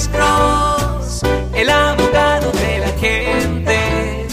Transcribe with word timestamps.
Alex 0.00 0.08
Cross, 0.08 1.22
el 1.54 1.68
abogado 1.68 2.50
de 2.52 2.78
la 2.78 2.88
gente. 2.98 4.26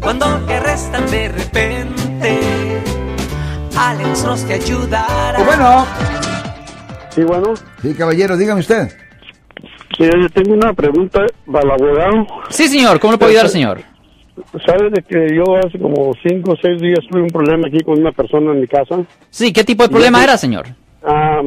Cuando 0.00 0.26
te 0.46 0.54
arrestan 0.54 1.10
de 1.10 1.28
repente, 1.28 2.40
Alex 3.76 4.22
Cross 4.22 4.46
te 4.46 4.54
ayudará. 4.54 5.40
Y 5.40 5.44
bueno, 5.44 5.86
Sí, 7.10 7.22
bueno. 7.24 7.54
sí, 7.82 7.94
caballero, 7.94 8.36
dígame 8.36 8.60
usted. 8.60 8.90
Sí, 9.98 10.04
yo 10.04 10.28
tengo 10.32 10.54
una 10.54 10.72
pregunta 10.72 11.26
para 11.50 11.64
el 11.64 11.70
abogado. 11.72 12.26
Sí, 12.50 12.68
señor, 12.68 13.00
¿cómo 13.00 13.14
le 13.14 13.18
puedo 13.18 13.30
ayudar, 13.30 13.48
señor? 13.48 13.80
¿Sabes 14.64 14.92
de 14.92 15.02
que 15.02 15.34
yo 15.34 15.56
hace 15.56 15.80
como 15.80 16.12
cinco 16.22 16.52
o 16.52 16.56
seis 16.62 16.80
días 16.80 17.00
tuve 17.10 17.22
un 17.22 17.28
problema 17.30 17.66
aquí 17.66 17.80
con 17.82 17.98
una 17.98 18.12
persona 18.12 18.52
en 18.52 18.60
mi 18.60 18.68
casa? 18.68 19.02
Sí, 19.30 19.52
¿qué 19.52 19.64
tipo 19.64 19.82
de 19.82 19.88
problema 19.88 20.22
era, 20.22 20.38
señor? 20.38 20.66
Ah, 21.04 21.40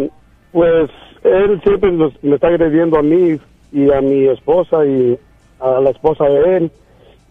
pues 0.52 0.92
él 1.26 1.60
siempre 1.64 1.92
nos- 1.92 2.14
me 2.24 2.36
está 2.36 2.48
agrediendo 2.48 2.98
a 2.98 3.02
mí 3.04 3.38
y 3.72 3.92
a 3.92 4.00
mi 4.02 4.28
esposa 4.28 4.86
y 4.86 5.18
a 5.60 5.80
la 5.82 5.90
esposa 5.90 6.26
de 6.26 6.58
él. 6.58 6.72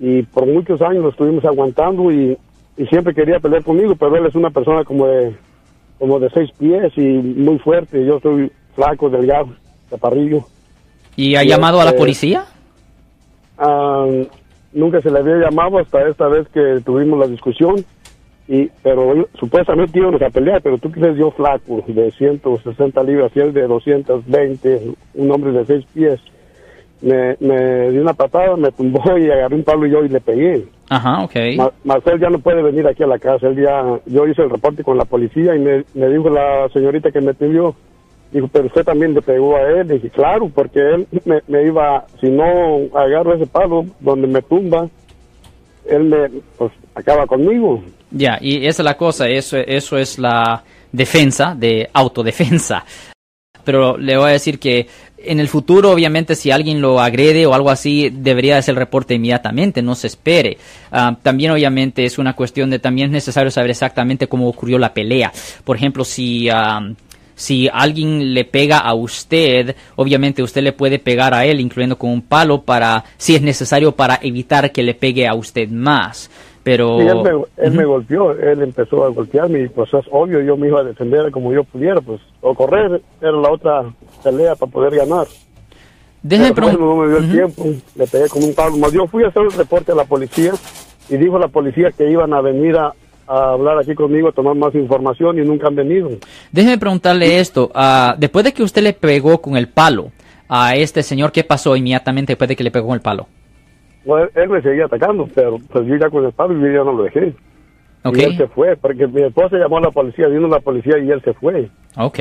Y 0.01 0.23
por 0.23 0.47
muchos 0.47 0.83
años 0.83 1.03
lo 1.05 1.11
estuvimos 1.11 1.45
aguantando 1.45 2.11
y, 2.11 2.37
y 2.77 2.87
siempre 2.87 3.15
quería 3.15 3.39
pelear 3.41 3.63
conmigo, 3.63 3.95
pero 3.95 4.17
él 4.17 4.27
es 4.27 4.35
una 4.35 4.51
persona 4.51 4.85
como 4.85 5.07
de 5.07 5.35
como 5.99 6.19
de 6.19 6.29
seis 6.31 6.51
pies 6.59 6.93
y 6.97 7.01
muy 7.03 7.59
fuerte. 7.61 8.05
Yo 8.05 8.19
soy 8.21 8.51
flaco, 8.75 9.09
delgado, 9.09 9.49
chaparrillo. 9.89 10.45
¿Y 11.17 11.37
ha 11.37 11.45
llamado 11.45 11.81
a 11.81 11.85
la 11.85 11.91
este- 11.91 12.01
policía? 12.01 12.45
Ah, 13.57 14.07
nunca 14.73 15.01
se 15.01 15.11
le 15.11 15.21
había 15.21 15.37
llamado 15.37 15.79
hasta 15.79 16.07
esta 16.09 16.27
vez 16.27 16.49
que 16.49 16.81
tuvimos 16.85 17.19
la 17.21 17.29
discusión. 17.29 17.77
Y, 18.47 18.69
pero 18.83 19.13
él- 19.13 19.27
supuestamente 19.39 19.99
íbamos 19.99 20.21
a 20.21 20.29
pelear, 20.31 20.61
pero 20.61 20.77
tú 20.79 20.91
crees 20.91 21.17
yo 21.17 21.31
flaco, 21.31 21.83
de 21.87 22.11
160 22.11 23.03
libras 23.03 23.33
y 23.35 23.41
él 23.41 23.53
de 23.55 23.67
220, 23.67 24.83
un 25.15 25.31
hombre 25.31 25.53
de 25.53 25.65
seis 25.65 25.85
pies. 25.95 26.21
Me, 27.01 27.37
me 27.41 27.91
dio 27.91 28.01
una 28.03 28.15
patada, 28.15 28.57
me 28.57 28.71
tumbó 28.73 29.01
y 29.19 29.31
agarré 29.31 29.57
un 29.57 29.65
palo 29.65 29.87
y 29.87 29.91
yo 29.91 30.05
y 30.05 30.09
le 30.09 30.21
pegué. 30.21 30.65
Ajá, 30.91 31.23
ok. 31.25 31.35
Ma- 31.57 31.73
Marcel 31.85 32.21
ya 32.21 32.31
no 32.31 32.39
puede 32.39 32.63
venir 32.63 32.87
aquí 32.87 33.03
a 33.03 33.07
la 33.07 33.19
casa. 33.19 33.47
Él 33.49 33.57
ya, 33.63 33.99
yo 34.07 34.27
hice 34.29 34.43
el 34.43 34.51
reporte 34.51 34.83
con 34.85 34.97
la 34.99 35.05
policía 35.05 35.55
y 35.55 35.59
me, 35.59 35.85
me 35.95 36.09
dijo 36.09 36.29
la 36.31 36.69
señorita 36.73 37.11
que 37.11 37.21
me 37.21 37.31
atendió, 37.33 37.75
dijo, 38.31 38.49
pero 38.53 38.67
usted 38.67 38.85
también 38.85 39.15
le 39.15 39.23
pegó 39.23 39.57
a 39.57 39.63
él. 39.71 39.89
dije, 39.89 40.11
claro, 40.11 40.49
porque 40.55 40.81
él 40.81 41.07
me, 41.25 41.41
me 41.49 41.65
iba, 41.67 42.05
si 42.21 42.29
no 42.31 42.45
agarro 42.95 43.35
ese 43.35 43.47
palo 43.47 43.85
donde 44.01 44.27
me 44.27 44.41
tumba, 44.43 44.89
él 45.89 46.05
me, 46.05 46.29
pues, 46.59 46.73
acaba 46.95 47.27
conmigo. 47.27 47.83
Ya, 48.17 48.39
y 48.41 48.67
esa 48.67 48.83
es 48.83 48.85
la 48.85 48.97
cosa, 48.97 49.29
eso, 49.29 49.57
eso 49.57 49.99
es 49.99 50.19
la 50.19 50.63
defensa 50.93 51.55
de 51.59 51.91
autodefensa. 51.93 52.85
Pero 53.65 53.97
le 53.97 54.17
voy 54.17 54.29
a 54.29 54.33
decir 54.33 54.59
que 54.59 54.87
en 55.19 55.41
el 55.41 55.49
futuro, 55.49 55.91
obviamente, 55.91 56.37
si 56.37 56.51
alguien 56.51 56.81
lo 56.81 57.01
agrede 57.01 57.47
o 57.47 57.55
algo 57.55 57.71
así, 57.71 58.11
debería 58.11 58.59
hacer 58.59 58.75
el 58.75 58.81
reporte 58.81 59.15
inmediatamente, 59.15 59.83
no 59.83 59.95
se 59.95 60.07
espere. 60.07 60.59
Ah, 60.93 61.17
también, 61.23 61.51
obviamente, 61.51 62.05
es 62.05 62.19
una 62.19 62.35
cuestión 62.35 62.71
de 62.71 62.79
también 62.79 63.07
es 63.07 63.13
necesario 63.13 63.51
saber 63.51 63.71
exactamente 63.71 64.29
cómo 64.29 64.49
ocurrió 64.49 64.79
la 64.79 64.95
pelea. 64.95 65.33
Por 65.65 65.77
ejemplo, 65.77 66.05
si 66.05 66.49
ah, 66.51 66.87
si 67.35 67.69
alguien 67.73 68.33
le 68.33 68.45
pega 68.45 68.79
a 68.79 68.95
usted, 68.95 69.75
obviamente 69.97 70.43
usted 70.43 70.63
le 70.63 70.73
puede 70.73 70.99
pegar 70.99 71.35
a 71.35 71.45
él, 71.45 71.59
incluyendo 71.61 71.99
con 71.99 72.11
un 72.11 72.23
palo, 72.23 72.63
para 72.63 73.05
si 73.17 73.35
es 73.35 73.43
necesario 73.43 73.93
para 73.93 74.21
evitar 74.23 74.71
que 74.71 74.83
le 74.83 74.95
pegue 74.95 75.27
a 75.27 75.35
usted 75.35 75.69
más. 75.69 76.31
Pero 76.65 76.99
él, 76.99 77.23
me, 77.23 77.65
él 77.67 77.73
me 77.73 77.85
golpeó, 77.85 78.33
él 78.33 78.63
empezó 78.63 79.05
a 79.05 79.11
golpearme 79.11 79.61
y 79.61 79.69
pues 79.69 79.93
es 79.93 80.05
obvio, 80.11 80.41
yo 80.41 80.57
me 80.57 80.69
iba 80.69 80.81
a 80.81 80.85
defender 80.85 81.31
como 81.31 81.53
yo 81.53 81.63
pudiera, 81.63 82.01
pues, 82.01 82.21
o 82.41 82.55
correr, 82.55 83.03
era 83.21 83.33
la 83.33 83.51
otra 83.53 83.85
pelea 84.25 84.57
para 84.57 84.73
poder 84.73 84.97
ganar. 84.97 85.27
déjeme 86.23 86.55
Pero 86.55 86.69
bueno, 86.69 86.87
no 86.87 86.97
me 86.97 87.09
dio 87.09 87.19
el 87.19 87.31
tiempo, 87.31 87.65
le 87.95 88.07
pegué 88.07 88.29
con 88.31 88.43
un 88.43 88.55
palo. 88.55 88.79
Mas 88.79 88.93
Yo 88.93 89.07
fui 89.07 89.25
a 89.25 89.29
hacer 89.29 89.43
el 89.43 89.53
reporte 89.53 89.93
a 89.93 89.95
la 89.95 90.07
policía 90.07 90.55
y 91.11 91.19
dijo 91.19 91.39
la 91.39 91.49
policía 91.49 91.91
que 91.93 92.11
iban 92.11 92.33
a 92.33 92.41
venir 92.41 92.79
a, 92.79 92.95
a 93.27 93.51
hablar 93.53 93.79
aquí 93.79 93.95
conmigo, 93.95 94.29
a 94.29 94.33
tomar 94.33 94.55
más 94.55 94.75
información 94.75 95.39
y 95.39 95.43
nunca 95.43 95.69
han 95.69 95.75
venido. 95.75 96.09
Déjeme 96.51 96.79
preguntarle 96.79 97.41
esto. 97.41 97.71
ah, 97.75 98.15
después 98.19 98.43
de 98.43 98.55
que 98.55 98.63
usted 98.63 98.83
le 98.83 98.95
pegó 98.95 99.43
con 99.43 99.59
el 99.59 99.69
palo 99.69 100.13
a 100.49 100.77
este 100.77 101.03
señor, 101.03 101.31
¿qué 101.31 101.45
pasó 101.45 101.77
inmediatamente 101.77 102.33
después 102.33 102.49
de 102.49 102.57
que 102.57 102.65
le 102.65 102.71
pegó 102.71 102.87
con 102.87 102.95
el 102.95 103.03
palo? 103.03 103.27
Bueno, 104.05 104.29
él 104.35 104.49
me 104.49 104.61
seguía 104.63 104.85
atacando, 104.87 105.29
pero 105.35 105.59
pues 105.73 105.87
yo 105.87 105.97
ya 105.97 106.11
con 106.11 106.25
el 106.25 106.33
palo 106.33 106.55
yo 106.55 106.67
ya 106.67 106.85
no 106.85 106.93
lo 106.93 107.05
dejé. 107.05 107.35
Ok. 108.03 108.19
Y 108.19 108.23
él 108.25 108.37
se 108.37 108.47
fue, 108.49 108.77
porque 108.77 109.07
mi 109.07 109.23
esposa 109.23 109.57
llamó 109.57 109.79
a 109.79 109.83
la 109.83 109.91
policía, 109.91 110.27
vino 110.29 110.47
la 110.49 110.61
policía 110.61 110.99
y 110.99 111.11
él 111.11 111.23
se 111.25 111.33
fue. 111.33 111.71
Ok. 111.97 112.19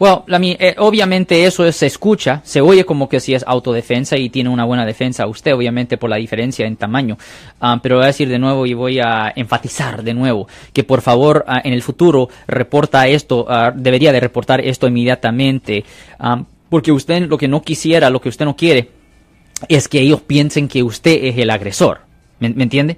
Well, 0.00 0.20
la 0.26 0.40
mi- 0.40 0.56
eh, 0.58 0.74
obviamente 0.78 1.44
eso 1.44 1.64
es- 1.64 1.76
se 1.76 1.86
escucha, 1.86 2.40
se 2.42 2.60
oye 2.60 2.84
como 2.84 3.08
que 3.08 3.20
si 3.20 3.32
es 3.32 3.44
autodefensa 3.46 4.16
y 4.16 4.28
tiene 4.28 4.48
una 4.50 4.64
buena 4.64 4.84
defensa 4.84 5.26
usted, 5.28 5.54
obviamente 5.54 5.96
por 5.98 6.10
la 6.10 6.16
diferencia 6.16 6.66
en 6.66 6.76
tamaño. 6.76 7.16
Ah, 7.60 7.78
pero 7.80 7.96
voy 7.96 8.04
a 8.04 8.08
decir 8.08 8.28
de 8.28 8.38
nuevo 8.40 8.66
y 8.66 8.74
voy 8.74 8.98
a 8.98 9.32
enfatizar 9.36 10.02
de 10.02 10.12
nuevo 10.14 10.48
que 10.72 10.82
por 10.82 11.00
favor 11.00 11.44
ah, 11.46 11.60
en 11.62 11.72
el 11.74 11.82
futuro 11.82 12.28
reporta 12.48 13.06
esto, 13.06 13.46
ah, 13.48 13.72
debería 13.74 14.10
de 14.10 14.18
reportar 14.20 14.60
esto 14.62 14.88
inmediatamente, 14.88 15.84
ah, 16.18 16.42
porque 16.68 16.90
usted 16.90 17.28
lo 17.28 17.38
que 17.38 17.46
no 17.46 17.62
quisiera, 17.62 18.10
lo 18.10 18.20
que 18.20 18.30
usted 18.30 18.44
no 18.46 18.56
quiere, 18.56 18.88
es 19.68 19.88
que 19.88 20.00
ellos 20.00 20.20
piensen 20.20 20.68
que 20.68 20.82
usted 20.82 21.24
es 21.24 21.38
el 21.38 21.50
agresor. 21.50 22.03
¿Me, 22.48 22.54
me 22.54 22.62
entiende? 22.64 22.96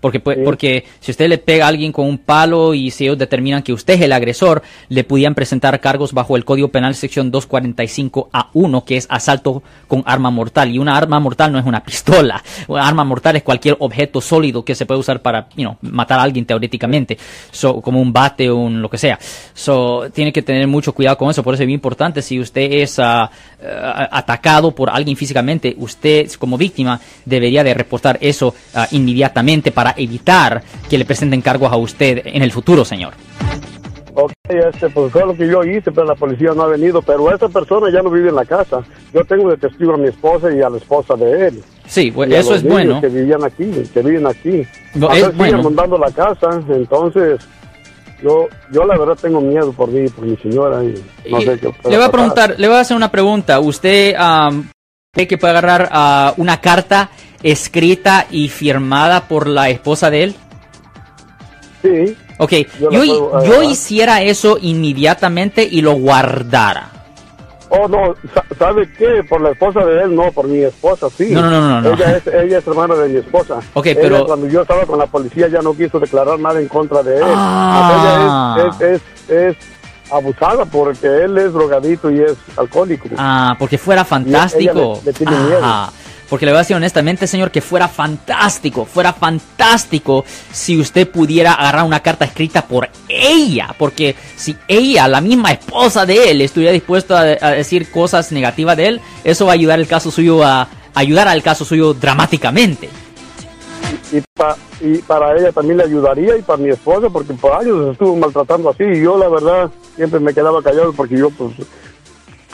Porque, 0.00 0.20
pues, 0.20 0.38
Sí. 0.38 0.42
porque 0.44 0.84
si 1.00 1.10
usted 1.10 1.28
le 1.28 1.38
pega 1.38 1.64
a 1.66 1.68
alguien 1.68 1.92
con 1.92 2.06
un 2.06 2.18
palo 2.18 2.74
y 2.74 2.90
si 2.90 3.04
ellos 3.04 3.18
determinan 3.18 3.62
que 3.62 3.72
usted 3.72 3.94
es 3.94 4.00
el 4.02 4.12
agresor, 4.12 4.62
le 4.88 5.04
podían 5.04 5.34
presentar 5.34 5.78
cargos 5.80 6.12
bajo 6.12 6.36
el 6.36 6.44
Código 6.44 6.68
Penal 6.68 6.94
sección 6.94 7.30
245A1, 7.32 8.84
que 8.84 8.96
es 8.96 9.06
asalto 9.08 9.62
con 9.88 10.02
arma 10.06 10.30
mortal. 10.30 10.70
Y 10.70 10.78
una 10.78 10.96
arma 10.96 11.20
mortal 11.20 11.52
no 11.52 11.58
es 11.58 11.66
una 11.66 11.82
pistola. 11.84 12.42
Una 12.68 12.86
arma 12.86 13.04
mortal 13.04 13.36
es 13.36 13.42
cualquier 13.42 13.76
objeto 13.78 14.20
sólido 14.20 14.64
que 14.64 14.74
se 14.74 14.86
puede 14.86 15.00
usar 15.00 15.20
para 15.22 15.48
you 15.56 15.62
know, 15.64 15.76
matar 15.82 16.18
a 16.20 16.22
alguien 16.22 16.44
teóricamente, 16.44 17.16
so, 17.50 17.80
como 17.80 18.00
un 18.00 18.12
bate 18.12 18.48
o 18.50 18.56
un 18.56 18.82
lo 18.82 18.88
que 18.88 18.98
sea. 18.98 19.18
So, 19.54 20.10
tiene 20.12 20.32
que 20.32 20.42
tener 20.42 20.66
mucho 20.66 20.92
cuidado 20.92 21.16
con 21.16 21.30
eso. 21.30 21.42
Por 21.42 21.54
eso 21.54 21.62
es 21.62 21.66
muy 21.66 21.74
importante, 21.74 22.22
si 22.22 22.38
usted 22.40 22.72
es 22.72 22.98
ah, 22.98 23.30
atacado 24.10 24.74
por 24.74 24.90
alguien 24.90 25.16
físicamente, 25.16 25.74
usted 25.78 26.30
como 26.38 26.58
víctima 26.58 27.00
debería 27.24 27.62
de 27.64 27.74
reportar 27.74 28.18
eso 28.20 28.54
ah, 28.82 28.88
inmediatamente 28.90 29.72
para 29.72 29.94
evitar 29.96 30.62
que 30.88 30.98
le 30.98 31.04
presenten 31.04 31.40
cargos 31.40 31.72
a 31.72 31.76
usted 31.76 32.22
en 32.24 32.42
el 32.42 32.50
futuro, 32.52 32.84
señor. 32.84 33.14
Ok, 34.14 34.32
este, 34.48 34.90
pues 34.90 35.10
fue 35.10 35.24
lo 35.24 35.34
que 35.34 35.48
yo 35.48 35.64
hice, 35.64 35.90
pero 35.90 36.04
la 36.04 36.14
policía 36.14 36.50
no 36.54 36.62
ha 36.64 36.66
venido. 36.66 37.00
Pero 37.00 37.34
esa 37.34 37.48
persona 37.48 37.90
ya 37.90 38.02
no 38.02 38.10
vive 38.10 38.28
en 38.28 38.34
la 38.34 38.44
casa. 38.44 38.80
Yo 39.14 39.24
tengo 39.24 39.48
de 39.50 39.56
testigo 39.56 39.94
a 39.94 39.96
mi 39.96 40.08
esposa 40.08 40.48
y 40.54 40.60
a 40.60 40.68
la 40.68 40.76
esposa 40.76 41.14
de 41.16 41.46
él. 41.48 41.64
Sí, 41.86 42.10
bu- 42.12 42.28
Y 42.30 42.34
a 42.34 42.40
eso 42.40 42.54
es 42.54 42.62
bueno. 42.62 43.00
Que 43.00 43.08
vivían 43.08 43.42
aquí, 43.42 43.70
que 43.92 44.02
viven 44.02 44.26
aquí. 44.26 44.64
No, 44.94 45.10
es 45.12 45.34
bueno. 45.34 45.70
la 45.98 46.10
casa, 46.10 46.60
entonces 46.68 47.40
yo, 48.22 48.48
yo 48.70 48.84
la 48.84 48.98
verdad 48.98 49.16
tengo 49.20 49.40
miedo 49.40 49.72
por 49.72 49.88
mí, 49.90 50.06
por 50.10 50.24
mi 50.26 50.36
señora 50.36 50.84
y 50.84 50.94
no 51.30 51.40
Y 51.40 51.44
sé 51.44 51.58
qué. 51.58 51.66
le 51.66 51.72
voy 51.84 51.94
a 51.94 51.98
pasar. 51.98 52.10
preguntar, 52.10 52.54
le 52.58 52.68
voy 52.68 52.76
a 52.76 52.80
hacer 52.80 52.96
una 52.96 53.10
pregunta. 53.10 53.60
¿Usted 53.60 54.14
am, 54.16 54.68
cree 55.12 55.26
que 55.26 55.38
puede 55.38 55.52
agarrar 55.52 55.88
ah, 55.90 56.34
una 56.36 56.60
carta 56.60 57.08
escrita 57.42 58.26
y 58.30 58.48
firmada 58.48 59.22
por 59.28 59.46
la 59.46 59.68
esposa 59.70 60.10
de 60.10 60.22
él? 60.24 60.36
Sí, 61.82 62.16
Ok, 62.38 62.52
Yo 62.80 62.90
yo, 63.04 63.30
puedo 63.30 63.62
hiciera 63.62 64.22
eso 64.22 64.56
inmediatamente 64.60 65.66
y 65.70 65.80
lo 65.82 65.92
guardara. 65.94 66.88
oh 67.68 67.86
no, 67.88 68.14
sa- 68.34 68.44
¿sabe 68.58 68.88
qué? 68.98 69.22
Por 69.28 69.40
la 69.40 69.50
esposa 69.50 69.84
de 69.84 70.02
él, 70.02 70.14
no, 70.14 70.30
por 70.32 70.48
mi 70.48 70.58
esposa, 70.62 71.08
sí. 71.16 71.30
No, 71.30 71.40
no, 71.42 71.50
no, 71.50 71.60
no, 71.60 71.80
no. 71.80 71.92
Ella 71.94 72.16
es, 72.16 72.26
ella 72.26 72.58
es 72.58 72.66
hermana 72.66 72.94
de 72.96 73.08
mi 73.08 73.18
esposa. 73.18 73.58
Ok, 73.74 73.86
Ella, 73.86 74.00
pero- 74.00 74.26
cuando 74.26 74.48
yo 74.48 74.62
estaba 74.62 74.84
con 74.86 74.98
la 74.98 75.06
policía 75.06 75.48
ya 75.48 75.60
no 75.60 75.74
quiso 75.74 75.98
declarar 76.00 76.38
nada 76.38 76.60
en 76.60 76.68
contra 76.68 77.02
de 77.02 77.16
él. 77.16 77.22
Ah. 77.26 78.56
Ella 78.58 78.70
es, 78.70 78.80
es, 78.80 79.00
es, 79.28 79.56
es 79.58 80.12
abusada 80.12 80.64
porque 80.64 81.06
él 81.06 81.36
es 81.38 81.52
drogadito 81.52 82.10
y 82.10 82.20
es 82.22 82.34
alcohólico. 82.56 83.08
Ah, 83.18 83.54
porque 83.58 83.78
fuera 83.78 84.04
fantástico. 84.04 84.70
ella 84.72 85.00
le- 85.04 85.04
le 85.04 85.12
tiene 85.12 85.32
miedo. 85.38 85.60
Porque 86.32 86.46
le 86.46 86.52
voy 86.52 86.60
a 86.60 86.62
decir 86.62 86.74
honestamente, 86.76 87.26
señor, 87.26 87.50
que 87.50 87.60
fuera 87.60 87.88
fantástico, 87.88 88.86
fuera 88.86 89.12
fantástico 89.12 90.24
si 90.50 90.78
usted 90.80 91.06
pudiera 91.06 91.52
agarrar 91.52 91.84
una 91.84 92.00
carta 92.00 92.24
escrita 92.24 92.62
por 92.66 92.88
ella. 93.06 93.74
Porque 93.78 94.16
si 94.34 94.56
ella, 94.66 95.08
la 95.08 95.20
misma 95.20 95.50
esposa 95.52 96.06
de 96.06 96.30
él, 96.30 96.40
estuviera 96.40 96.72
dispuesta 96.72 97.20
a, 97.20 97.50
decir 97.50 97.90
cosas 97.90 98.32
negativas 98.32 98.78
de 98.78 98.86
él, 98.86 99.00
eso 99.24 99.44
va 99.44 99.52
a 99.52 99.54
ayudar 99.56 99.78
el 99.78 99.86
caso 99.86 100.10
suyo 100.10 100.42
a 100.42 100.68
ayudar 100.94 101.28
al 101.28 101.42
caso 101.42 101.66
suyo 101.66 101.92
dramáticamente. 101.92 102.88
y, 104.10 104.22
pa- 104.32 104.56
y 104.80 105.02
para 105.02 105.36
ella 105.36 105.52
también 105.52 105.76
le 105.76 105.84
ayudaría 105.84 106.38
y 106.38 106.40
para 106.40 106.56
mi 106.56 106.70
esposa 106.70 107.10
porque 107.10 107.34
por 107.34 107.52
años 107.52 107.84
se 107.84 107.92
estuvo 107.92 108.16
maltratando 108.16 108.70
así 108.70 108.84
y 108.84 109.02
yo 109.02 109.18
la 109.18 109.28
verdad 109.28 109.70
siempre 109.96 110.18
me 110.18 110.32
quedaba 110.32 110.62
callado 110.62 110.94
porque 110.94 111.18
yo 111.18 111.28
pues 111.28 111.52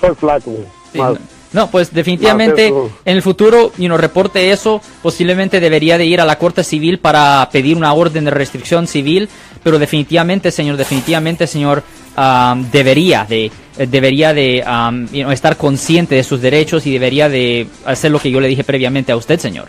soy 0.01 0.17
flaco. 0.17 0.53
Sí, 0.93 0.99
más. 0.99 1.13
no. 1.13 1.38
No, 1.53 1.71
pues 1.71 1.93
definitivamente 1.93 2.69
en 2.69 3.17
el 3.17 3.23
futuro, 3.23 3.73
y 3.79 3.89
nos 3.89 4.01
reporte 4.01 4.51
eso, 4.51 4.83
posiblemente 5.03 5.61
debería 5.61 5.97
de 5.97 6.05
ir 6.05 6.21
a 6.21 6.27
la 6.27 6.39
Corte 6.39 6.63
Civil 6.63 6.99
para 6.99 7.49
pedir 7.51 7.77
una 7.77 7.93
orden 7.95 8.27
de 8.27 8.31
restricción 8.31 8.87
civil, 8.87 9.29
pero 9.63 9.79
definitivamente, 9.79 10.51
señor, 10.51 10.77
definitivamente, 10.77 11.47
señor, 11.47 11.83
um, 12.17 12.71
debería 12.71 13.25
de 13.25 13.51
debería 13.87 14.35
de 14.35 14.65
um, 14.67 15.07
you 15.07 15.23
know, 15.23 15.31
estar 15.31 15.57
consciente 15.57 16.17
de 16.17 16.25
sus 16.25 16.41
derechos 16.41 16.85
y 16.87 16.93
debería 16.93 17.29
de 17.29 17.69
hacer 17.85 18.11
lo 18.11 18.19
que 18.19 18.31
yo 18.31 18.41
le 18.41 18.49
dije 18.49 18.65
previamente 18.65 19.13
a 19.13 19.17
usted, 19.17 19.39
señor. 19.39 19.69